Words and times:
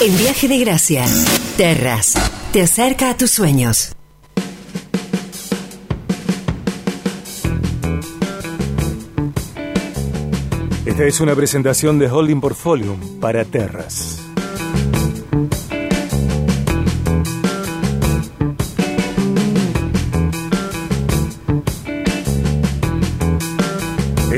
En 0.00 0.16
Viaje 0.16 0.46
de 0.46 0.58
Gracia, 0.58 1.04
Terras, 1.56 2.14
te 2.52 2.62
acerca 2.62 3.10
a 3.10 3.16
tus 3.16 3.32
sueños. 3.32 3.96
Esta 10.86 11.04
es 11.04 11.18
una 11.18 11.34
presentación 11.34 11.98
de 11.98 12.08
Holding 12.08 12.40
Portfolio 12.40 12.96
para 13.20 13.44
Terras. 13.44 14.27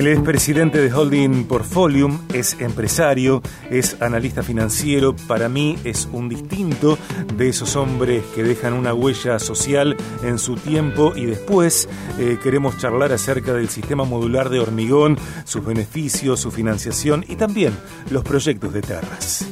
Él 0.00 0.06
es 0.06 0.20
presidente 0.20 0.80
de 0.80 0.90
Holding 0.90 1.44
Portfolium, 1.44 2.20
es 2.32 2.56
empresario, 2.58 3.42
es 3.70 4.00
analista 4.00 4.42
financiero. 4.42 5.14
Para 5.14 5.50
mí 5.50 5.76
es 5.84 6.08
un 6.10 6.30
distinto 6.30 6.96
de 7.36 7.50
esos 7.50 7.76
hombres 7.76 8.24
que 8.34 8.42
dejan 8.42 8.72
una 8.72 8.94
huella 8.94 9.38
social 9.38 9.98
en 10.22 10.38
su 10.38 10.54
tiempo 10.54 11.12
y 11.14 11.26
después 11.26 11.86
eh, 12.18 12.38
queremos 12.42 12.78
charlar 12.78 13.12
acerca 13.12 13.52
del 13.52 13.68
sistema 13.68 14.04
modular 14.04 14.48
de 14.48 14.60
hormigón, 14.60 15.18
sus 15.44 15.62
beneficios, 15.62 16.40
su 16.40 16.50
financiación 16.50 17.22
y 17.28 17.36
también 17.36 17.74
los 18.08 18.24
proyectos 18.24 18.72
de 18.72 18.80
Terras. 18.80 19.46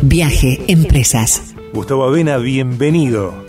Viaje 0.00 0.64
Empresas. 0.66 1.54
Gustavo 1.74 2.04
Avena, 2.04 2.38
bienvenido. 2.38 3.43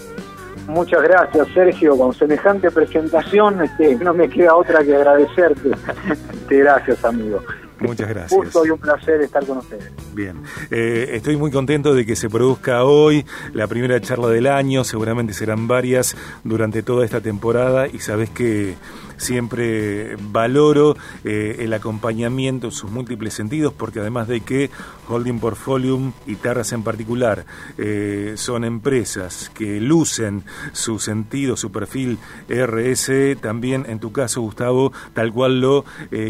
Muchas 0.76 1.02
gracias, 1.04 1.48
Sergio. 1.54 1.98
Con 1.98 2.14
semejante 2.14 2.70
presentación, 2.70 3.64
este, 3.64 3.96
no 3.96 4.14
me 4.14 4.28
queda 4.28 4.56
otra 4.56 4.84
que 4.84 4.94
agradecerte. 4.94 5.72
Este, 6.46 6.58
gracias, 6.60 7.04
amigo. 7.06 7.42
Muchas 7.80 8.10
gracias. 8.10 8.32
Gusto 8.32 8.66
y 8.66 8.70
un 8.70 8.78
placer 8.78 9.22
estar 9.22 9.44
con 9.46 9.60
ustedes. 9.60 9.90
Bien, 10.14 10.44
eh, 10.70 11.12
estoy 11.14 11.38
muy 11.38 11.50
contento 11.50 11.94
de 11.94 12.06
que 12.06 12.16
se 12.16 12.30
produzca 12.30 12.84
hoy 12.84 13.26
la 13.54 13.68
primera 13.68 14.00
charla 14.02 14.28
del 14.28 14.48
año, 14.48 14.84
seguramente 14.84 15.34
serán 15.34 15.68
varias 15.68 16.16
durante 16.44 16.84
toda 16.84 17.06
esta 17.06 17.22
temporada 17.22 17.88
y 17.88 18.00
sabes 18.00 18.30
que 18.30 18.76
siempre 19.18 20.16
valoro 20.32 20.98
eh, 21.24 21.58
el 21.60 21.74
acompañamiento 21.74 22.68
en 22.68 22.72
sus 22.72 22.92
múltiples 22.92 23.34
sentidos 23.34 23.74
porque 23.74 24.00
además 24.00 24.28
de 24.28 24.42
que 24.42 24.70
Holding 25.08 25.40
Portfolium 25.40 26.14
y 26.26 26.36
Terras 26.36 26.72
en 26.74 26.84
particular 26.84 27.46
eh, 27.78 28.34
son 28.36 28.64
empresas 28.64 29.52
que 29.54 29.80
lucen 29.80 30.44
su 30.74 31.00
sentido, 31.00 31.58
su 31.58 31.72
perfil 31.72 32.18
RS, 32.50 33.40
también 33.42 33.86
en 33.88 34.00
tu 34.00 34.12
caso 34.12 34.42
Gustavo, 34.42 34.92
tal 35.14 35.32
cual 35.32 35.62
lo 35.62 35.86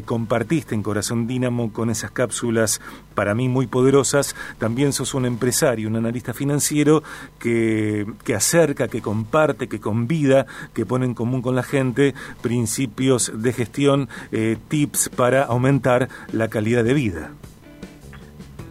compartiste 0.05 0.75
en 0.75 0.83
Corazón 0.83 1.27
Dínamo 1.27 1.71
con 1.71 1.89
esas 1.89 2.11
cápsulas 2.11 2.81
para 3.13 3.33
mí 3.33 3.47
muy 3.47 3.67
poderosas, 3.67 4.35
también 4.57 4.93
sos 4.93 5.13
un 5.13 5.25
empresario, 5.25 5.87
un 5.87 5.95
analista 5.95 6.33
financiero 6.33 7.01
que, 7.39 8.05
que 8.23 8.35
acerca, 8.35 8.87
que 8.87 9.01
comparte, 9.01 9.67
que 9.67 9.79
convida, 9.79 10.45
que 10.73 10.85
pone 10.85 11.05
en 11.05 11.13
común 11.13 11.41
con 11.41 11.55
la 11.55 11.63
gente 11.63 12.13
principios 12.41 12.74
de 12.77 13.53
gestión, 13.53 14.09
eh, 14.31 14.57
tips 14.67 15.09
para 15.09 15.43
aumentar 15.43 16.09
la 16.31 16.47
calidad 16.47 16.83
de 16.83 16.93
vida. 16.93 17.31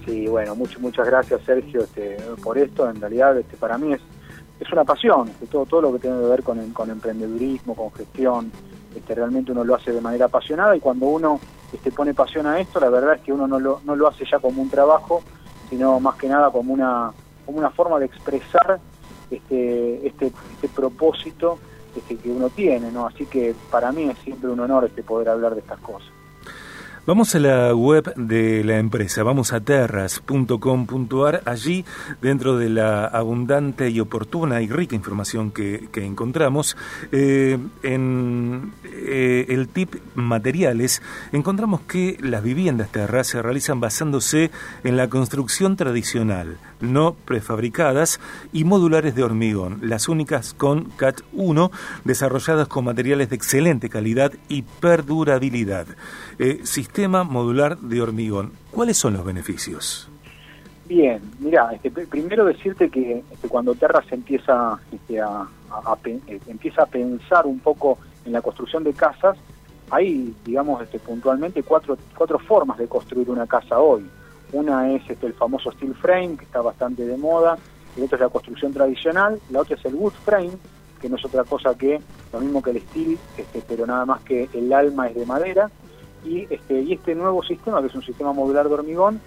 Sí, 0.05 0.27
bueno, 0.27 0.55
muchas 0.55 0.81
muchas 0.81 1.07
gracias 1.07 1.41
Sergio 1.47 1.85
este, 1.85 2.19
por 2.43 2.59
esto. 2.59 2.89
En 2.89 3.01
realidad, 3.01 3.39
este, 3.39 3.57
para 3.57 3.79
mí 3.79 3.93
es, 3.95 4.01
es 4.61 4.71
una 4.73 4.85
pasión, 4.85 5.29
este, 5.29 5.47
todo, 5.47 5.65
todo 5.65 5.81
lo 5.81 5.93
que 5.95 6.01
tiene 6.01 6.21
que 6.21 6.27
ver 6.27 6.43
con, 6.43 6.59
con 6.71 6.91
emprendedurismo, 6.91 7.75
con 7.75 7.93
gestión. 7.93 8.53
Este, 8.95 9.15
realmente 9.15 9.53
uno 9.53 9.65
lo 9.65 9.75
hace 9.75 9.93
de 9.93 10.01
manera 10.01 10.27
apasionada 10.27 10.77
y 10.77 10.81
cuando 10.81 11.07
uno 11.07 11.41
este, 11.73 11.91
pone 11.91 12.15
pasión 12.15 12.47
a 12.47 12.61
esto, 12.61 12.79
la 12.79 12.91
verdad 12.91 13.15
es 13.15 13.23
que 13.23 13.33
uno 13.33 13.49
no 13.49 13.59
lo, 13.59 13.81
no 13.85 13.97
lo 13.97 14.07
hace 14.07 14.25
ya 14.31 14.39
como 14.39 14.63
un 14.63 14.71
trabajo, 14.71 15.23
sino 15.71 15.99
más 15.99 16.17
que 16.17 16.29
nada 16.29 16.51
como 16.51 16.73
una, 16.73 17.11
como 17.45 17.59
una 17.59 17.71
forma 17.71 17.99
de 17.99 18.07
expresar 18.07 18.79
este, 19.31 20.07
este, 20.07 20.27
este 20.27 20.69
propósito 20.69 21.59
este, 21.95 22.17
que 22.17 22.31
uno 22.31 22.51
tiene, 22.51 22.91
¿no? 22.91 23.07
Así 23.07 23.27
que 23.27 23.55
para 23.71 23.93
mí 23.93 24.09
es 24.09 24.19
siempre 24.21 24.51
un 24.51 24.61
honor 24.61 24.85
este 24.85 25.03
poder 25.03 25.29
hablar 25.29 25.55
de 25.55 25.61
estas 25.61 25.81
cosas. 25.81 26.14
Vamos 27.07 27.35
a 27.35 27.39
la 27.39 27.75
web 27.75 28.15
de 28.15 28.65
la 28.65 28.79
empresa, 28.79 29.23
vamos 29.23 29.53
a 29.53 29.61
terras.com.ar. 29.61 31.43
Allí, 31.45 31.85
dentro 32.23 32.57
de 32.57 32.71
la 32.71 33.05
abundante 33.05 33.91
y 33.91 34.01
oportuna 34.01 34.63
y 34.63 34.69
rica 34.69 34.97
información 34.97 35.51
que, 35.51 35.91
encontramos, 35.97 36.79
eh, 37.13 37.59
en 37.83 38.73
eh, 38.85 39.45
el 39.51 39.69
tip 39.69 39.97
materiales, 40.15 41.03
encontramos 41.33 41.83
que 41.83 42.17
las 42.23 42.43
viviendas 42.43 42.91
terras 42.91 43.27
se 43.27 43.43
realizan 43.43 43.81
basándose 43.81 44.51
en 44.83 44.97
la 44.97 45.11
construcción 45.11 45.77
tradicional, 45.77 46.57
no 46.81 47.13
prefabricadas 47.13 48.19
y 48.51 48.65
modulares 48.65 49.15
de 49.15 49.25
hormigón, 49.25 49.79
las 49.83 50.09
únicas 50.09 50.55
con 50.55 50.85
CAT 50.97 51.21
1, 51.35 51.71
desarrolladas 52.05 52.67
con 52.67 52.87
materiales 52.87 53.29
de 53.29 53.37
excelente 53.37 53.91
calidad 53.91 54.33
y 54.49 54.63
perdurabilidad. 54.63 55.87
Eh, 56.39 56.61
sistema 56.95 57.25
modular 57.25 57.77
de 57.79 58.01
hormigón. 58.01 58.53
¿Cuáles 58.71 58.97
son 58.97 59.15
los 59.15 59.25
beneficios? 59.25 60.09
Bien, 60.87 61.21
mira, 61.41 61.73
este, 61.73 61.91
primero 61.91 62.45
decirte 62.45 62.89
que 62.89 63.25
este, 63.33 63.49
cuando 63.49 63.75
Terra 63.75 64.01
se 64.09 64.15
empieza, 64.15 64.79
este, 64.93 65.21
a, 65.21 65.45
eh, 66.05 66.41
empieza 66.47 66.85
a 66.85 66.87
pensar 66.87 67.47
un 67.47 67.59
poco 67.59 67.99
en 68.25 68.31
la 68.31 68.43
construcción 68.43 68.85
de 68.85 68.93
casas, 68.93 69.37
hay, 69.91 70.33
digamos, 70.45 70.81
este, 70.83 71.01
puntualmente 71.01 71.65
cuatro, 71.65 71.99
cuatro 72.17 72.39
formas 72.39 72.79
de 72.79 72.87
construir 72.87 73.29
una 73.29 73.49
casa 73.49 73.81
hoy. 73.81 74.09
Una 74.53 74.93
es 74.93 75.03
este, 75.11 75.27
el 75.27 75.33
famoso 75.33 75.73
steel 75.73 75.97
frame, 75.97 76.37
que 76.37 76.45
está 76.45 76.61
bastante 76.61 77.05
de 77.05 77.17
moda, 77.17 77.59
el 77.97 78.05
otro 78.05 78.15
es 78.15 78.21
la 78.21 78.29
construcción 78.29 78.73
tradicional, 78.73 79.41
la 79.51 79.63
otra 79.63 79.75
es 79.75 79.85
el 79.85 79.97
wood 79.97 80.13
frame, 80.25 80.53
que 81.01 81.09
no 81.09 81.17
es 81.17 81.25
otra 81.25 81.43
cosa 81.43 81.77
que 81.77 82.01
lo 82.33 82.39
mismo 82.39 82.63
que 82.63 82.71
el 82.71 82.81
steel, 82.83 83.19
este, 83.37 83.65
pero 83.67 83.85
nada 83.85 84.07
más 84.07 84.23
que 84.23 84.49
el 84.55 84.73
alma 84.73 85.09
es 85.09 85.17
de 85.17 85.27
madera, 85.27 85.69
y 86.25 86.47
este, 86.51 86.81
y 86.81 86.95
este 86.95 87.15
nuevo 87.15 87.43
sistema, 87.43 87.81
que 87.81 87.89
es 87.89 87.95
un 87.95 88.03
sistema 88.03 88.33
modular 88.33 88.69
de 88.69 88.75
hormigón, 88.75 89.21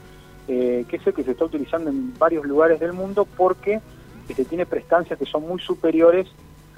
eh, 0.48 0.86
que 0.88 0.96
es 0.98 1.08
el 1.08 1.14
que 1.14 1.24
se 1.24 1.32
está 1.32 1.46
utilizando 1.46 1.90
en 1.90 2.18
varios 2.18 2.46
lugares 2.46 2.80
del 2.80 2.94
mundo 2.94 3.28
porque 3.38 3.82
este, 4.30 4.46
tiene 4.46 4.66
prestancias 4.66 5.20
que 5.20 5.26
son 5.26 5.48
muy 5.48 5.60
superiores 5.60 6.28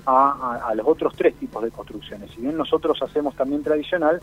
a, 0.06 0.74
los 0.75 0.88
otros 0.88 1.13
tres 1.16 1.35
tipos 1.35 1.63
de 1.63 1.69
construcciones. 1.69 2.31
Si 2.31 2.41
bien 2.41 2.57
nosotros 2.57 3.00
hacemos 3.02 3.35
también 3.35 3.62
tradicional, 3.62 4.19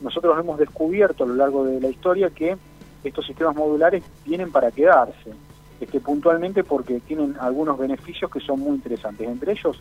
nosotros 0.00 0.36
hemos 0.38 0.58
descubierto 0.58 1.22
a 1.22 1.26
lo 1.28 1.34
largo 1.34 1.64
de 1.64 1.80
la 1.80 1.88
historia 1.88 2.30
que 2.30 2.56
estos 3.04 3.26
sistemas 3.26 3.54
modulares 3.54 4.02
vienen 4.24 4.50
para 4.50 4.72
quedarse, 4.72 5.32
este, 5.80 6.00
puntualmente 6.00 6.64
porque 6.64 7.00
tienen 7.00 7.36
algunos 7.40 7.78
beneficios 7.78 8.30
que 8.30 8.40
son 8.40 8.60
muy 8.60 8.76
interesantes. 8.76 9.28
Entre 9.28 9.52
ellos, 9.52 9.80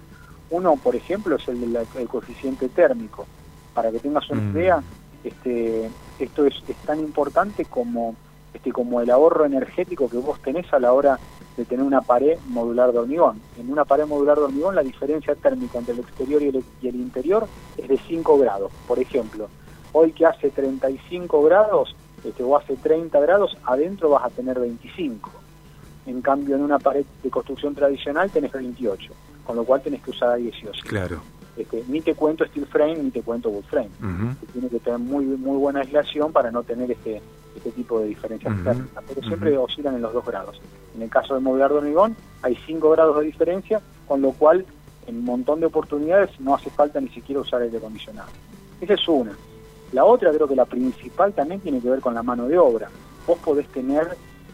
uno, 0.51 0.75
por 0.75 0.95
ejemplo, 0.95 1.35
es 1.35 1.47
el 1.47 1.73
del 1.73 2.07
coeficiente 2.07 2.69
térmico. 2.69 3.25
Para 3.73 3.89
que 3.89 4.00
tengas 4.00 4.29
una 4.29 4.41
mm. 4.41 4.51
idea, 4.51 4.83
este, 5.23 5.89
esto 6.19 6.45
es, 6.45 6.55
tan 6.85 6.99
importante 6.99 7.65
como, 7.65 8.15
este, 8.53 8.71
como 8.71 9.01
el 9.01 9.09
ahorro 9.09 9.45
energético 9.45 10.09
que 10.09 10.17
vos 10.17 10.41
tenés 10.41 10.71
a 10.73 10.79
la 10.79 10.93
hora 10.93 11.19
de 11.57 11.65
tener 11.65 11.85
una 11.85 12.01
pared 12.01 12.37
modular 12.47 12.91
de 12.91 12.99
hormigón. 12.99 13.41
En 13.59 13.71
una 13.71 13.85
pared 13.85 14.05
modular 14.05 14.37
de 14.37 14.43
hormigón 14.45 14.75
la 14.75 14.83
diferencia 14.83 15.35
térmica 15.35 15.79
entre 15.79 15.93
el 15.93 15.99
exterior 15.99 16.41
y 16.41 16.47
el, 16.47 16.63
y 16.81 16.87
el 16.87 16.95
interior 16.95 17.47
es 17.77 17.87
de 17.87 17.97
5 17.97 18.37
grados. 18.37 18.71
Por 18.87 18.99
ejemplo, 18.99 19.49
hoy 19.91 20.11
que 20.13 20.25
hace 20.25 20.49
35 20.49 21.43
grados 21.43 21.95
este, 22.23 22.43
o 22.43 22.55
hace 22.55 22.75
30 22.75 23.19
grados, 23.19 23.57
adentro 23.65 24.09
vas 24.09 24.25
a 24.25 24.29
tener 24.29 24.59
25. 24.59 25.31
En 26.05 26.21
cambio, 26.21 26.55
en 26.55 26.61
una 26.61 26.79
pared 26.79 27.05
de 27.23 27.29
construcción 27.29 27.75
tradicional 27.75 28.29
tenés 28.31 28.51
28, 28.51 29.13
con 29.45 29.55
lo 29.55 29.63
cual 29.63 29.81
tenés 29.81 30.01
que 30.01 30.11
usar 30.11 30.38
18. 30.38 30.83
Claro. 30.88 31.21
Este, 31.57 31.84
ni 31.88 32.01
te 32.01 32.16
cuento 32.16 32.45
steel 32.45 32.66
frame 32.66 32.95
ni 32.95 33.12
te 33.12 33.22
cuento 33.22 33.50
wood 33.50 33.66
frame. 33.66 33.89
Tiene 34.53 34.69
que 34.69 34.79
tener 34.79 35.00
muy 35.00 35.25
muy 35.25 35.57
buena 35.57 35.81
aislación 35.81 36.31
para 36.31 36.51
no 36.51 36.63
tener 36.63 36.91
este 36.91 37.22
este 37.56 37.72
tipo 37.72 38.00
de 38.00 38.07
diferencias 38.07 38.53
pero 38.63 39.28
siempre 39.28 39.57
oscilan 39.57 39.95
en 39.95 40.01
los 40.01 40.13
dos 40.13 40.25
grados. 40.25 40.62
En 40.95 41.01
el 41.01 41.09
caso 41.09 41.33
de 41.33 41.42
modular 41.42 41.71
de 41.71 41.77
hormigón 41.77 42.15
hay 42.42 42.57
5 42.65 42.89
grados 42.92 43.19
de 43.19 43.25
diferencia, 43.25 43.81
con 44.07 44.21
lo 44.21 44.31
cual 44.31 44.65
en 45.07 45.18
un 45.18 45.25
montón 45.25 45.59
de 45.59 45.65
oportunidades 45.65 46.39
no 46.39 46.56
hace 46.56 46.69
falta 46.69 47.01
ni 47.01 47.09
siquiera 47.09 47.42
usar 47.42 47.62
aire 47.62 47.77
acondicionado. 47.77 48.30
Esa 48.80 48.94
es 48.94 49.07
una. 49.07 49.33
La 49.92 50.06
otra, 50.06 50.31
creo 50.31 50.48
que 50.48 50.56
la 50.56 50.65
principal 50.65 51.33
también 51.33 51.59
tiene 51.59 51.81
que 51.81 51.89
ver 51.89 52.00
con 52.00 52.13
la 52.13 52.24
mano 52.24 52.48
de 52.48 52.57
obra. 52.57 52.89
Vos 53.27 53.38
podés 53.39 53.68
tener 53.68 54.07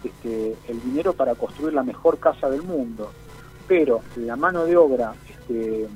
este, 0.04 0.56
el 0.68 0.82
dinero 0.82 1.14
para 1.14 1.36
construir 1.36 1.74
la 1.74 1.84
mejor 1.84 2.18
casa 2.18 2.50
del 2.50 2.64
mundo, 2.64 3.12
pero 3.68 4.02
la 4.16 4.36
mano 4.36 4.66
de 4.66 4.76
obra 4.76 5.14
este, 5.30 5.88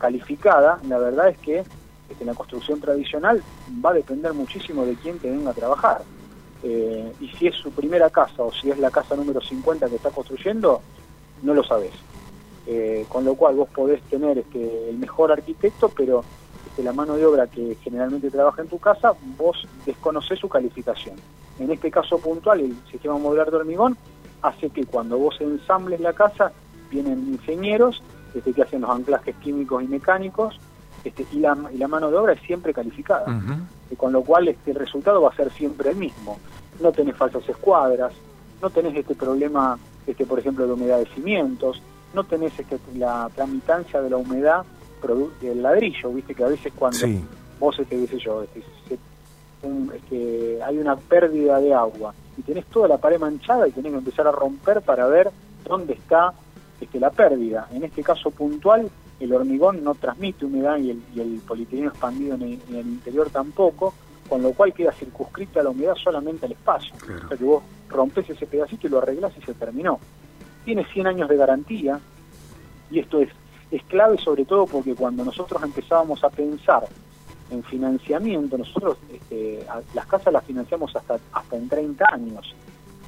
calificada, 0.00 0.80
la 0.88 0.98
verdad 0.98 1.28
es 1.28 1.38
que 1.38 1.62
este, 2.08 2.24
la 2.24 2.34
construcción 2.34 2.80
tradicional 2.80 3.42
va 3.84 3.90
a 3.90 3.94
depender 3.94 4.32
muchísimo 4.32 4.84
de 4.84 4.94
quién 4.96 5.18
te 5.18 5.30
venga 5.30 5.50
a 5.50 5.54
trabajar. 5.54 6.02
Eh, 6.62 7.12
y 7.20 7.28
si 7.28 7.46
es 7.46 7.54
su 7.54 7.70
primera 7.70 8.10
casa 8.10 8.42
o 8.42 8.52
si 8.52 8.70
es 8.70 8.78
la 8.78 8.90
casa 8.90 9.14
número 9.14 9.40
50 9.40 9.88
que 9.88 9.96
está 9.96 10.10
construyendo, 10.10 10.80
no 11.42 11.54
lo 11.54 11.62
sabes. 11.62 11.92
Eh, 12.66 13.06
con 13.08 13.24
lo 13.24 13.34
cual 13.34 13.54
vos 13.54 13.68
podés 13.68 14.02
tener 14.02 14.38
este, 14.38 14.90
el 14.90 14.98
mejor 14.98 15.32
arquitecto, 15.32 15.88
pero 15.88 16.24
este, 16.66 16.82
la 16.82 16.92
mano 16.92 17.16
de 17.16 17.24
obra 17.24 17.46
que 17.46 17.76
generalmente 17.82 18.30
trabaja 18.30 18.62
en 18.62 18.68
tu 18.68 18.78
casa, 18.78 19.12
vos 19.38 19.66
desconoces 19.86 20.38
su 20.38 20.48
calificación. 20.48 21.16
En 21.58 21.70
este 21.70 21.90
caso 21.90 22.18
puntual, 22.18 22.60
el 22.60 22.74
sistema 22.90 23.18
modular 23.18 23.50
de 23.50 23.58
hormigón 23.58 23.96
hace 24.42 24.70
que 24.70 24.84
cuando 24.84 25.18
vos 25.18 25.40
ensambles 25.40 26.00
la 26.00 26.12
casa, 26.12 26.52
vienen 26.90 27.28
ingenieros 27.28 28.02
este, 28.34 28.52
que 28.52 28.62
hacen 28.62 28.82
los 28.82 28.90
anclajes 28.90 29.34
químicos 29.36 29.82
y 29.82 29.86
mecánicos, 29.86 30.58
este, 31.04 31.26
y, 31.32 31.38
la, 31.38 31.56
y 31.72 31.78
la 31.78 31.88
mano 31.88 32.10
de 32.10 32.16
obra 32.16 32.32
es 32.34 32.40
siempre 32.42 32.74
calificada, 32.74 33.24
con 33.96 34.12
lo 34.12 34.22
cual 34.22 34.48
este, 34.48 34.70
el 34.72 34.76
resultado 34.76 35.22
va 35.22 35.30
a 35.30 35.36
ser 35.36 35.50
siempre 35.52 35.90
el 35.90 35.96
mismo. 35.96 36.38
No 36.80 36.92
tenés 36.92 37.16
falsas 37.16 37.48
escuadras, 37.48 38.12
no 38.60 38.70
tenés 38.70 38.96
este 38.96 39.14
problema, 39.14 39.78
este, 40.06 40.26
por 40.26 40.38
ejemplo, 40.38 40.66
de 40.66 40.72
humedad 40.72 40.98
de 40.98 41.06
cimientos, 41.06 41.82
no 42.14 42.24
tenés 42.24 42.58
este, 42.58 42.78
la 42.96 43.30
tramitancia 43.34 44.00
de 44.02 44.10
la 44.10 44.16
humedad 44.16 44.64
del 45.40 45.62
ladrillo, 45.62 46.10
viste 46.10 46.34
que 46.34 46.44
a 46.44 46.48
veces 46.48 46.72
cuando 46.76 46.98
vos, 47.58 47.78
este, 47.78 47.96
qué 47.96 48.06
sé 48.06 48.18
yo, 48.18 48.42
este, 48.42 48.62
este, 49.94 50.62
hay 50.62 50.78
una 50.78 50.96
pérdida 50.96 51.58
de 51.58 51.72
agua 51.74 52.14
y 52.36 52.42
tenés 52.42 52.66
toda 52.66 52.88
la 52.88 52.98
pared 52.98 53.18
manchada 53.18 53.68
y 53.68 53.72
tenés 53.72 53.92
que 53.92 53.98
empezar 53.98 54.26
a 54.26 54.32
romper 54.32 54.82
para 54.82 55.06
ver 55.06 55.30
dónde 55.64 55.94
está 55.94 56.32
este, 56.80 57.00
la 57.00 57.10
pérdida. 57.10 57.68
En 57.72 57.84
este 57.84 58.02
caso 58.02 58.30
puntual, 58.30 58.90
el 59.20 59.32
hormigón 59.32 59.84
no 59.84 59.94
transmite 59.94 60.46
humedad 60.46 60.78
y 60.78 60.90
el, 60.90 61.02
y 61.14 61.20
el 61.20 61.86
expandido 61.86 62.34
en 62.36 62.42
el, 62.42 62.86
interior 62.86 63.28
tampoco, 63.30 63.92
con 64.28 64.42
lo 64.42 64.52
cual 64.52 64.72
queda 64.72 64.92
circunscrita 64.92 65.62
la 65.62 65.70
humedad 65.70 65.94
solamente 65.94 66.46
al 66.46 66.52
espacio. 66.52 66.94
O 66.96 67.28
sea 67.28 67.36
que 67.36 67.44
vos 67.44 67.62
rompes 67.88 68.30
ese 68.30 68.46
pedacito 68.46 68.86
y 68.86 68.90
lo 68.90 68.98
arreglás 68.98 69.32
y 69.36 69.42
se 69.42 69.54
terminó. 69.54 69.98
Tiene 70.64 70.84
100 70.84 71.06
años 71.06 71.28
de 71.28 71.36
garantía 71.36 72.00
y 72.90 72.98
esto 72.98 73.20
es, 73.20 73.30
es 73.70 73.82
clave 73.84 74.18
sobre 74.18 74.44
todo 74.44 74.66
porque 74.66 74.94
cuando 74.94 75.24
nosotros 75.24 75.62
empezábamos 75.62 76.24
a 76.24 76.30
pensar 76.30 76.86
en 77.50 77.62
financiamiento, 77.64 78.56
nosotros 78.56 78.96
este, 79.12 79.66
las 79.94 80.06
casas 80.06 80.32
las 80.32 80.44
financiamos 80.44 80.94
hasta, 80.94 81.18
hasta 81.32 81.56
en 81.56 81.68
30 81.68 82.04
años. 82.12 82.54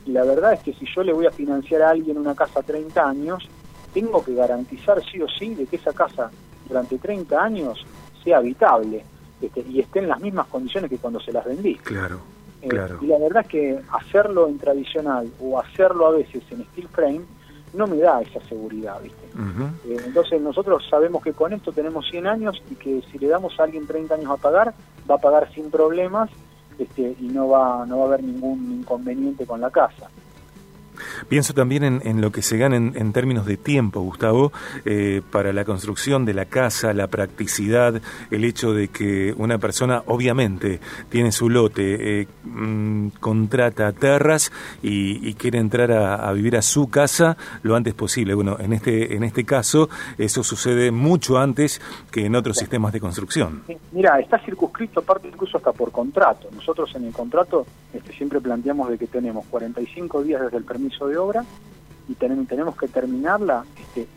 Y 0.05 0.11
la 0.11 0.25
verdad 0.25 0.55
es 0.55 0.61
que 0.61 0.75
si 0.75 0.85
yo 0.93 1.03
le 1.03 1.13
voy 1.13 1.27
a 1.27 1.31
financiar 1.31 1.83
a 1.83 1.91
alguien 1.91 2.19
una 2.19 2.35
casa 2.35 2.61
a 2.61 2.63
30 2.63 3.09
años, 3.09 3.49
tengo 3.93 4.25
que 4.25 4.35
garantizar 4.35 5.03
sí 5.05 5.21
o 5.21 5.29
sí 5.29 5.55
de 5.55 5.67
que 5.67 5.77
esa 5.77 5.93
casa 5.93 6.31
durante 6.69 6.99
30 6.99 7.43
años 7.43 7.85
sea 8.23 8.39
habitable 8.39 9.05
este, 9.41 9.61
y 9.69 9.81
esté 9.81 9.99
en 10.01 10.09
las 10.09 10.21
mismas 10.21 10.47
condiciones 10.47 10.91
que 10.91 10.99
cuando 10.99 11.21
se 11.21 11.33
las 11.33 11.45
vendí. 11.45 11.77
Claro, 11.77 12.21
eh, 12.61 12.69
claro. 12.69 12.99
Y 13.03 13.07
la 13.07 13.19
verdad 13.19 13.43
es 13.43 13.49
que 13.49 13.81
hacerlo 13.93 14.49
en 14.49 14.59
tradicional 14.59 15.31
o 15.41 15.59
hacerlo 15.59 16.07
a 16.07 16.11
veces 16.13 16.43
en 16.51 16.65
steel 16.65 16.89
frame 16.89 17.21
no 17.75 17.87
me 17.87 17.97
da 17.97 18.21
esa 18.21 18.41
seguridad, 18.49 19.01
¿viste? 19.03 19.27
Eh, 19.87 19.97
entonces 20.05 20.41
nosotros 20.41 20.87
sabemos 20.91 21.23
que 21.23 21.33
con 21.33 21.53
esto 21.53 21.73
tenemos 21.73 22.07
100 22.11 22.27
años 22.27 22.63
y 22.71 22.75
que 22.75 23.03
si 23.11 23.19
le 23.19 23.29
damos 23.29 23.59
a 23.59 23.65
alguien 23.65 23.87
30 23.87 24.15
años 24.15 24.31
a 24.31 24.37
pagar, 24.37 24.75
va 25.11 25.15
a 25.15 25.19
pagar 25.19 25.53
sin 25.55 25.71
problemas 25.71 26.29
este, 26.79 27.17
y 27.19 27.29
no 27.29 27.49
va, 27.49 27.87
no 27.87 27.99
va 27.99 28.05
a 28.05 28.07
haber 28.09 28.25
ningún 28.25 28.81
inconveniente 28.81 29.47
con 29.47 29.61
la 29.61 29.71
casa. 29.71 30.11
Pienso 31.29 31.55
también 31.55 32.01
en, 32.05 32.21
lo 32.21 32.31
que 32.31 32.43
se 32.43 32.57
gana 32.57 32.77
en, 32.77 33.13
términos 33.13 33.47
de 33.47 33.57
tiempo, 33.57 34.01
Gustavo, 34.01 34.53
eh, 34.85 35.23
para 35.31 35.53
la 35.53 35.65
construcción 35.65 36.25
de 36.25 36.35
la 36.35 36.47
casa, 36.47 36.93
la 36.93 37.07
practicidad, 37.07 38.01
el 38.31 38.45
hecho 38.45 38.73
de 38.73 38.89
que 38.89 39.35
una 39.37 39.59
persona 39.59 40.03
obviamente 40.07 40.81
tiene 41.09 41.33
su 41.33 41.49
lote, 41.49 42.21
eh, 42.21 42.27
mm, 42.45 43.09
contrata 43.21 43.93
terras 43.93 44.53
y, 44.83 45.33
quiere 45.35 45.59
entrar 45.59 45.91
a, 45.91 46.31
vivir 46.33 46.57
a 46.57 46.63
su 46.63 46.89
casa 46.89 47.37
lo 47.63 47.75
antes 47.75 47.95
posible. 47.95 48.35
Bueno, 48.35 48.57
en 48.61 48.73
este, 48.75 49.17
en 49.17 49.25
este 49.25 49.45
caso 49.45 49.89
eso 50.19 50.45
sucede 50.45 50.91
mucho 50.91 51.39
antes 51.39 51.81
que 52.11 52.27
en 52.27 52.37
otros 52.37 52.59
sistemas 52.59 52.93
de 52.93 53.01
construcción. 53.01 53.63
Mira, 53.93 54.19
está 54.21 54.39
circunscrito 54.39 55.01
aparte 55.01 55.29
incluso 55.29 55.57
hasta 55.57 55.73
por 55.73 55.91
contrato. 55.91 56.49
Nosotros 56.53 56.95
en 56.95 57.07
el 57.07 57.13
contrato 57.13 57.67
este, 57.93 58.13
siempre 58.13 58.41
planteamos 58.41 58.89
de 58.91 58.99
que 58.99 59.07
tenemos 59.07 59.47
45 59.47 60.23
días 60.23 60.43
desde 60.43 60.57
el 60.59 60.65
permiso 60.65 61.07
de 61.07 61.12
obra 61.17 61.45
y 62.09 62.15
tenemos 62.15 62.77
que 62.77 62.89
terminarla 62.89 63.65
este, 63.79 64.09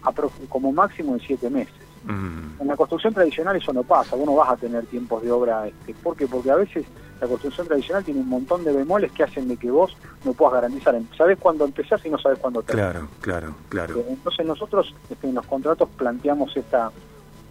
como 0.50 0.72
máximo 0.72 1.14
en 1.14 1.20
siete 1.20 1.50
meses. 1.50 1.74
Mm. 2.06 2.62
En 2.62 2.68
la 2.68 2.76
construcción 2.76 3.14
tradicional 3.14 3.56
eso 3.56 3.74
no 3.74 3.84
pasa, 3.84 4.16
vos 4.16 4.26
no 4.26 4.36
vas 4.36 4.50
a 4.50 4.58
tener 4.58 4.86
tiempos 4.86 5.24
de 5.24 5.32
obra. 5.32 5.68
Este, 5.68 5.94
¿Por 5.94 6.16
qué? 6.16 6.28
Porque 6.28 6.52
a 6.52 6.56
veces 6.56 6.86
la 7.20 7.28
construcción 7.28 7.68
tradicional 7.68 8.04
tiene 8.04 8.20
un 8.20 8.30
montón 8.30 8.64
de 8.64 8.74
bemoles 8.74 9.12
que 9.12 9.24
hacen 9.24 9.48
de 9.48 9.58
que 9.58 9.72
vos 9.72 9.96
no 10.24 10.34
puedas 10.34 10.56
garantizar. 10.56 11.00
Sabés 11.18 11.38
cuándo 11.40 11.66
empezás 11.66 12.06
y 12.06 12.10
no 12.10 12.18
sabes 12.20 12.40
cuándo 12.40 12.62
terminás. 12.62 12.92
Claro, 12.92 13.08
claro, 13.22 13.56
claro. 13.70 14.00
Eh, 14.00 14.06
entonces 14.10 14.46
nosotros 14.46 14.94
este, 15.10 15.28
en 15.28 15.36
los 15.36 15.46
contratos 15.46 15.90
planteamos 15.98 16.56
esta, 16.56 16.92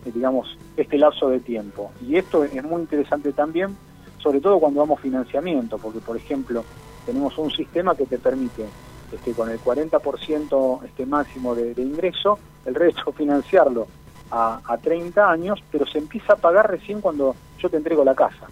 eh, 0.05 0.12
digamos, 0.14 0.56
este 0.76 0.99
lapso 0.99 1.29
de 1.31 1.40
tiempo. 1.40 1.93
Y 2.06 2.17
esto 2.17 2.44
es 2.44 2.62
muy 2.62 2.82
interesante 2.82 3.32
también, 3.32 3.76
sobre 4.19 4.40
todo 4.40 4.58
cuando 4.61 4.81
damos 4.81 5.00
financiamiento, 5.00 5.79
porque 5.79 6.00
por 6.00 6.17
ejemplo 6.17 6.64
tenemos 7.06 7.37
un 7.38 7.50
sistema 7.50 7.94
que 7.94 8.06
te 8.06 8.19
permite 8.19 8.67
este, 9.14 9.32
con 9.32 9.50
el 9.50 9.61
40% 9.61 10.84
este 10.84 11.06
máximo 11.06 11.55
de, 11.55 11.72
ingreso, 11.81 12.38
el 12.64 12.75
resto 12.75 13.12
financiarlo 13.16 13.87
a, 14.31 14.61
a, 14.64 14.78
30 14.78 15.31
años, 15.31 15.62
pero 15.70 15.87
se 15.87 15.99
empieza 15.99 16.34
a 16.34 16.37
pagar 16.37 16.70
recién 16.70 17.00
cuando 17.00 17.34
yo 17.58 17.69
te 17.69 17.76
entrego 17.76 18.05
la 18.05 18.14
casa. 18.14 18.46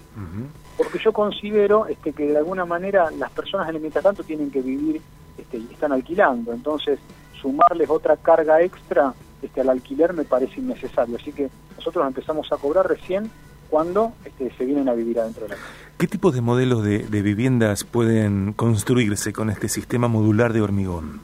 Porque 0.76 0.98
yo 0.98 1.12
considero 1.12 1.86
este, 1.86 2.12
que 2.12 2.26
de 2.26 2.38
alguna 2.38 2.64
manera 2.64 3.10
las 3.10 3.30
personas 3.30 3.68
en 3.68 3.76
el 3.76 3.80
mientras 3.80 4.02
tanto 4.02 4.22
tienen 4.22 4.50
que 4.50 4.62
vivir 4.62 5.00
este, 5.36 5.58
y 5.58 5.68
están 5.72 5.92
alquilando, 5.92 6.52
entonces 6.52 6.98
sumarles 7.40 7.90
otra 7.90 8.16
carga 8.16 8.62
extra 8.62 9.12
este, 9.42 9.60
al 9.60 9.68
alquiler 9.68 10.12
me 10.12 10.24
parece 10.24 10.60
innecesario. 10.60 11.16
Así 11.16 11.32
que 11.32 11.50
nosotros 11.76 12.06
empezamos 12.06 12.50
a 12.52 12.56
cobrar 12.56 12.88
recién 12.88 13.30
cuando 13.68 14.12
este, 14.24 14.50
se 14.56 14.64
vienen 14.64 14.88
a 14.88 14.94
vivir 14.94 15.18
adentro 15.18 15.44
de 15.44 15.50
la 15.50 15.56
casa. 15.56 15.68
¿Qué 16.02 16.08
tipo 16.08 16.32
de 16.32 16.40
modelos 16.40 16.82
de, 16.82 16.98
viviendas 17.22 17.84
pueden 17.84 18.54
construirse 18.54 19.32
con 19.32 19.50
este 19.50 19.68
sistema 19.68 20.08
modular 20.08 20.52
de 20.52 20.60
hormigón? 20.60 21.20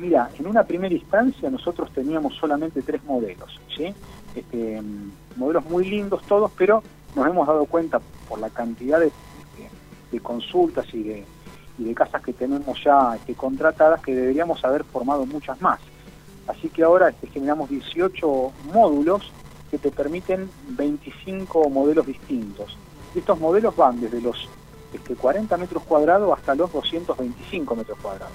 Mira, 0.00 0.28
en 0.36 0.48
una 0.48 0.64
primera 0.64 0.92
instancia 0.92 1.48
nosotros 1.48 1.92
teníamos 1.92 2.34
solamente 2.34 2.82
tres 2.82 3.04
modelos, 3.04 3.60
¿sí? 3.76 3.94
Este, 4.34 4.82
modelos 5.36 5.64
muy 5.66 5.88
lindos 5.88 6.22
todos, 6.26 6.50
pero 6.58 6.82
nos 7.14 7.24
hemos 7.24 7.46
dado 7.46 7.66
cuenta 7.66 8.00
por 8.28 8.40
la 8.40 8.50
cantidad 8.50 8.98
de, 8.98 9.12
consultas 10.20 10.92
y 10.92 11.04
de, 11.04 11.24
y 11.78 11.84
de 11.84 11.94
casas 11.94 12.20
que 12.20 12.32
tenemos 12.32 12.82
ya 12.82 13.14
este, 13.14 13.34
contratadas 13.34 14.02
que 14.02 14.12
deberíamos 14.12 14.64
haber 14.64 14.82
formado 14.82 15.24
muchas 15.24 15.62
más. 15.62 15.78
Así 16.48 16.68
que 16.68 16.82
ahora 16.82 17.10
este, 17.10 17.28
generamos 17.28 17.70
18 17.70 18.52
módulos 18.74 19.30
que 19.70 19.78
te 19.78 19.92
permiten 19.92 20.50
25 20.70 21.70
modelos 21.70 22.08
distintos. 22.08 22.76
Estos 23.20 23.38
modelos 23.38 23.74
van 23.76 24.00
desde 24.00 24.20
los 24.20 24.48
este, 24.92 25.14
40 25.14 25.56
metros 25.56 25.82
cuadrados 25.84 26.36
hasta 26.36 26.54
los 26.54 26.72
225 26.72 27.76
metros 27.76 27.98
cuadrados. 28.00 28.32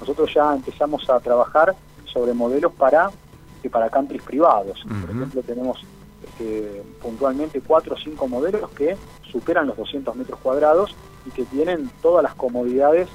Nosotros 0.00 0.32
ya 0.34 0.54
empezamos 0.54 1.08
a 1.08 1.20
trabajar 1.20 1.74
sobre 2.04 2.32
modelos 2.34 2.72
para, 2.72 3.10
que 3.62 3.70
para 3.70 3.90
countries 3.90 4.22
privados. 4.22 4.84
Por 5.00 5.10
ejemplo, 5.10 5.42
tenemos 5.42 5.84
este, 6.22 6.82
puntualmente 7.00 7.60
4 7.60 7.94
o 7.94 7.98
5 7.98 8.28
modelos 8.28 8.70
que 8.70 8.96
superan 9.30 9.66
los 9.66 9.76
200 9.76 10.14
metros 10.16 10.38
cuadrados 10.40 10.94
y 11.26 11.30
que 11.30 11.44
tienen 11.44 11.90
todas 12.02 12.22
las 12.22 12.34
comodidades 12.34 13.08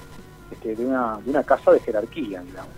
este, 0.51 0.75
de, 0.75 0.86
una, 0.86 1.19
de 1.24 1.29
una 1.29 1.43
casa 1.43 1.71
de 1.71 1.79
jerarquía, 1.79 2.41
digamos. 2.41 2.74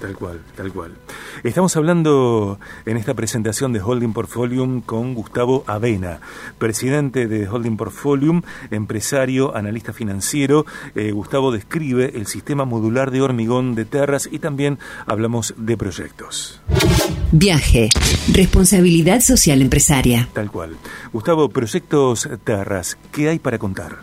Tal 0.00 0.16
cual, 0.16 0.42
tal 0.56 0.72
cual. 0.72 0.96
Estamos 1.42 1.76
hablando 1.76 2.58
en 2.86 2.96
esta 2.96 3.14
presentación 3.14 3.72
de 3.72 3.80
Holding 3.80 4.12
Portfolium 4.12 4.80
con 4.80 5.14
Gustavo 5.14 5.64
Avena, 5.66 6.20
presidente 6.58 7.26
de 7.26 7.48
Holding 7.48 7.76
Portfolium, 7.76 8.42
empresario, 8.70 9.54
analista 9.56 9.92
financiero. 9.92 10.66
Eh, 10.94 11.10
Gustavo 11.10 11.50
describe 11.50 12.12
el 12.14 12.26
sistema 12.26 12.64
modular 12.64 13.10
de 13.10 13.22
hormigón 13.22 13.74
de 13.74 13.84
terras 13.84 14.28
y 14.30 14.38
también 14.38 14.78
hablamos 15.06 15.54
de 15.56 15.76
proyectos. 15.76 16.60
Viaje, 17.32 17.88
responsabilidad 18.32 19.20
social 19.20 19.62
empresaria. 19.62 20.28
Tal 20.32 20.50
cual. 20.50 20.76
Gustavo, 21.12 21.48
proyectos 21.48 22.28
terras, 22.44 22.98
¿qué 23.10 23.30
hay 23.30 23.38
para 23.38 23.58
contar? 23.58 23.98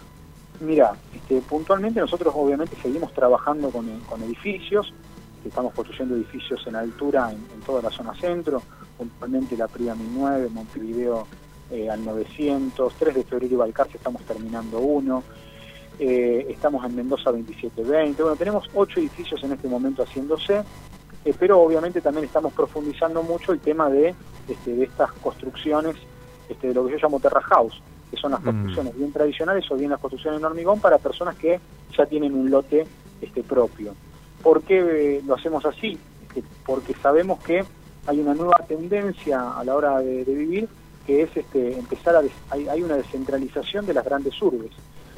Mira, 0.60 0.92
este, 1.16 1.40
puntualmente 1.42 2.02
nosotros 2.02 2.34
obviamente 2.36 2.76
seguimos 2.82 3.14
trabajando 3.14 3.70
con, 3.70 3.88
con 4.02 4.22
edificios 4.24 4.94
estamos 5.48 5.74
construyendo 5.74 6.15
edificios 6.15 6.65
en 6.67 6.75
altura 6.75 7.31
en, 7.31 7.62
toda 7.62 7.81
la 7.81 7.89
zona 7.89 8.13
centro, 8.15 8.62
puntualmente 8.98 9.55
la 9.55 9.67
Prida 9.67 9.96
1009, 9.96 10.50
Montevideo 10.51 11.27
eh, 11.72 11.89
al 11.89 12.03
900, 12.03 12.93
3 12.93 13.15
de 13.15 13.24
febrero 13.24 13.53
y 13.53 13.58
Balcarce 13.58 13.98
estamos 13.98 14.22
terminando 14.24 14.79
uno, 14.79 15.24
eh, 16.00 16.48
estamos 16.50 16.86
en 16.86 16.96
Mendoza 16.96 17.31
2720, 17.31 18.22
bueno, 18.22 18.36
tenemos 18.38 18.69
ocho 18.74 19.00
edificios 19.00 19.43
en 19.43 19.53
este 19.53 19.67
momento 19.67 20.03
haciéndose, 20.03 20.63
eh, 21.25 21.34
pero 21.38 21.60
obviamente 21.60 22.01
también 22.01 22.25
estamos 22.25 22.53
profundizando 22.53 23.22
mucho 23.24 23.51
el 23.51 23.60
tema 23.60 23.89
de, 23.89 24.15
este, 24.48 24.75
de 24.75 24.86
estas 24.86 25.12
construcciones, 25.13 25.96
este, 26.48 26.69
de 26.69 26.74
lo 26.74 26.86
que 26.86 26.93
yo 26.93 26.98
llamo 27.03 27.19
terra 27.19 27.41
house, 27.41 27.81
que 28.10 28.17
son 28.17 28.31
las 28.31 28.41
mm. 28.41 28.46
construcciones 28.46 28.98
bien 28.98 29.12
tradicionales 29.12 29.69
o 29.72 29.75
bien 29.75 29.91
las 29.91 30.00
construcciones 30.00 30.39
en 30.39 30.46
hormigón 30.46 30.79
para 30.79 30.98
personas 30.98 31.36
que 31.36 31.60
ya 31.96 32.05
tienen 32.05 32.34
un 32.34 32.50
lote 32.50 32.88
este, 33.22 33.43
propio. 33.43 33.93
¿Por 34.43 34.63
qué 34.63 35.22
lo 35.25 35.36
hacemos 35.36 35.65
así? 35.65 35.98
Porque 36.65 36.93
sabemos 37.01 37.39
que 37.39 37.63
hay 38.08 38.19
una 38.19 38.34
nueva 38.34 38.58
tendencia 38.67 39.58
a 39.58 39.63
la 39.63 39.75
hora 39.75 40.00
de, 40.00 40.24
vivir 40.24 40.67
que 41.05 41.24
es 41.24 41.36
este, 41.36 41.77
empezar 41.77 42.15
a 42.15 42.22
hay, 42.51 42.84
una 42.84 42.96
descentralización 42.96 43.86
de 43.86 43.93
las 43.93 44.05
grandes 44.05 44.39
urbes. 44.41 44.72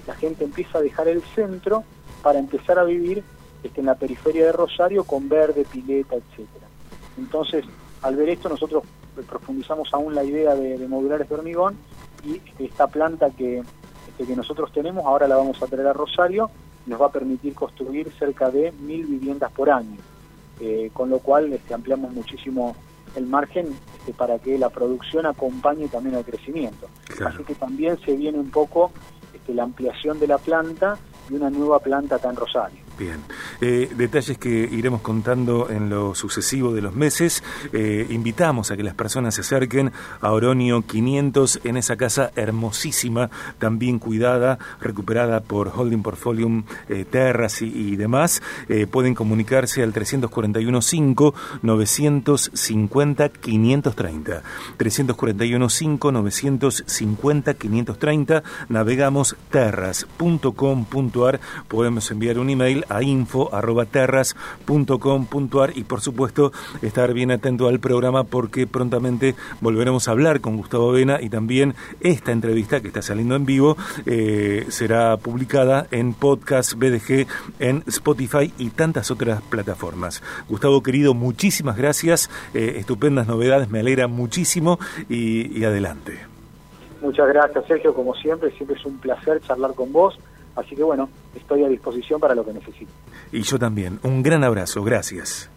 La 0.07 0.15
gente 0.15 0.43
empieza 0.43 0.77
a 0.77 0.81
dejar 0.81 1.07
el 1.07 1.21
centro 1.35 1.83
para 2.23 2.39
empezar 2.39 2.79
a 2.79 2.83
vivir 2.83 3.23
en 3.63 3.85
la 3.85 3.95
periferia 3.95 4.45
de 4.45 4.51
Rosario 4.51 5.03
con 5.03 5.29
verde, 5.29 5.65
pileta, 5.71 6.15
etcétera. 6.15 6.67
Entonces, 7.17 7.65
al 8.01 8.15
ver 8.15 8.29
esto, 8.29 8.49
nosotros 8.49 8.83
profundizamos 9.29 9.93
aún 9.93 10.15
la 10.15 10.23
idea 10.23 10.55
de, 10.55 10.77
de 10.77 10.87
modulares 10.87 11.29
de 11.29 11.35
hormigón 11.35 11.77
y 12.25 12.41
esta 12.63 12.87
planta 12.87 13.29
que, 13.31 13.61
este, 14.07 14.25
que 14.25 14.35
nosotros 14.35 14.71
tenemos 14.71 15.05
ahora 15.05 15.27
la 15.27 15.35
vamos 15.35 15.61
a 15.61 15.67
traer 15.67 15.87
a 15.87 15.93
Rosario 15.93 16.49
nos 16.91 17.01
va 17.01 17.07
a 17.07 17.12
permitir 17.12 17.55
construir 17.55 18.12
cerca 18.19 18.51
de 18.51 18.71
mil 18.74 19.05
viviendas 19.05 19.51
por 19.53 19.69
año, 19.69 19.98
eh, 20.60 20.91
con 20.93 21.10
lo 21.10 21.19
cual 21.19 21.51
este, 21.53 21.74
ampliamos 21.74 22.13
muchísimo 22.13 22.75
el 23.15 23.25
margen 23.25 23.67
este, 23.98 24.13
para 24.13 24.38
que 24.39 24.57
la 24.57 24.69
producción 24.69 25.25
acompañe 25.25 25.88
también 25.88 26.15
al 26.15 26.25
crecimiento. 26.25 26.88
Así 27.25 27.43
que 27.43 27.55
también 27.55 27.98
se 28.05 28.15
viene 28.15 28.38
un 28.38 28.51
poco 28.51 28.91
este, 29.33 29.53
la 29.53 29.63
ampliación 29.63 30.19
de 30.19 30.27
la 30.27 30.38
planta 30.38 30.98
y 31.29 31.36
una 31.36 31.50
nueva 31.50 31.79
planta 31.79 32.17
acá 32.17 32.29
en 32.29 32.36
Rosario. 32.36 32.80
Bien, 32.98 33.19
eh, 33.62 33.89
detalles 33.95 34.38
que 34.38 34.50
iremos 34.50 35.01
contando 35.01 35.69
en 35.69 35.89
lo 35.89 36.13
sucesivo 36.13 36.74
de 36.74 36.81
los 36.81 36.93
meses. 36.93 37.43
Eh, 37.74 38.05
invitamos 38.10 38.69
a 38.69 38.77
que 38.77 38.83
las 38.83 38.93
personas 38.93 39.36
se 39.36 39.41
acerquen 39.41 39.91
a 40.19 40.31
Oronio 40.31 40.83
500 40.83 41.62
en 41.63 41.77
esa 41.77 41.95
casa 41.95 42.31
hermosísima, 42.36 43.29
también 43.57 43.98
cuidada, 43.98 44.60
recuperada 44.79 45.39
por 45.39 45.71
Holding 45.75 46.03
Portfolio 46.03 46.63
eh, 46.89 47.05
Terras 47.10 47.62
y, 47.62 47.95
demás. 47.95 48.41
pueden 48.91 49.15
comunicarse 49.15 49.83
al 49.83 49.93
341 49.93 50.81
5 50.81 51.33
950 51.62 53.29
530. 53.29 54.43
341 54.77 55.69
5 55.69 56.12
950 56.12 57.53
530. 57.53 58.43
Navegamos 58.69 59.36
terras.com.ar. 59.50 61.39
Podemos 61.67 62.12
enviar 62.12 62.39
un 62.39 62.50
email 62.50 62.80
a 62.89 63.03
info.terras.com.ar 63.03 65.77
y 65.77 65.83
por 65.83 66.01
supuesto 66.01 66.51
estar 66.81 67.13
bien 67.13 67.29
atento 67.31 67.67
al 67.67 67.79
programa 67.79 68.23
porque 68.23 68.65
prontamente 68.67 69.35
volveremos 69.59 70.07
a 70.07 70.11
hablar 70.11 70.41
con 70.41 70.57
Gustavo 70.57 70.91
Vena 70.91 71.19
y 71.21 71.29
también 71.29 71.75
esta 72.00 72.31
entrevista 72.31 72.81
que 72.81 72.88
está 72.88 73.01
saliendo 73.01 73.35
en 73.35 73.45
vivo 73.45 73.77
eh, 74.05 74.65
será 74.69 75.17
publicada 75.17 75.88
en 75.91 76.13
podcast 76.13 76.75
BDG, 76.75 77.27
en 77.59 77.83
Spotify 77.88 78.53
y 78.57 78.69
tantas 78.69 79.11
otras 79.11 79.41
plataformas. 79.41 80.23
Gustavo 80.50 80.83
querido, 80.83 81.13
muchísimas 81.13 81.77
gracias, 81.77 82.29
eh, 82.53 82.75
estupendas 82.77 83.27
novedades, 83.27 83.69
me 83.69 83.79
alegra 83.79 84.07
muchísimo 84.07 84.79
y, 85.09 85.59
y 85.59 85.63
adelante. 85.63 86.31
Muchas 87.01 87.27
gracias 87.27 87.65
Sergio, 87.65 87.93
como 87.93 88.13
siempre, 88.15 88.51
siempre 88.51 88.77
es 88.77 88.85
un 88.85 88.97
placer 89.00 89.41
charlar 89.41 89.73
con 89.73 89.91
vos 89.91 90.17
Así 90.55 90.75
que 90.75 90.84
bueno, 90.84 91.10
estoy 91.36 91.63
a 91.63 91.70
disposición 91.70 92.20
para 92.20 92.36
lo 92.36 92.46
que 92.46 92.53
necesite. 92.53 92.91
Y 93.31 93.41
yo 93.41 93.58
también. 93.58 94.00
Un 94.03 94.22
gran 94.22 94.43
abrazo. 94.43 94.84
Gracias. 94.84 95.50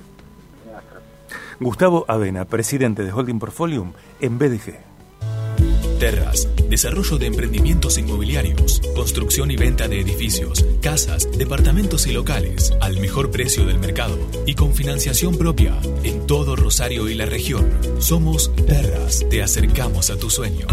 Gustavo 1.61 2.05
Avena, 2.09 2.45
presidente 2.45 3.05
de 3.05 3.13
Holding 3.13 3.39
Portfolio 3.39 3.93
en 4.21 4.39
BDG. 4.39 4.95
Terras, 5.99 6.49
desarrollo 6.69 7.17
de 7.19 7.27
emprendimientos 7.27 7.97
inmobiliarios, 7.99 8.83
construcción 8.95 9.51
y 9.51 9.57
venta 9.57 9.89
de 9.89 10.01
edificios, 10.01 10.67
casas, 10.83 11.31
departamentos 11.39 12.07
y 12.07 12.13
locales 12.13 12.75
al 12.81 12.99
mejor 13.01 13.31
precio 13.31 13.65
del 13.65 13.79
mercado 13.79 14.19
y 14.45 14.55
con 14.55 14.75
financiación 14.75 15.39
propia 15.39 15.79
en 16.03 16.27
todo 16.27 16.57
Rosario 16.57 17.09
y 17.09 17.15
la 17.15 17.27
región. 17.27 17.71
Somos 18.01 18.55
Terras, 18.67 19.25
te 19.31 19.43
acercamos 19.43 20.11
a 20.11 20.19
tu 20.19 20.29
sueño. 20.29 20.67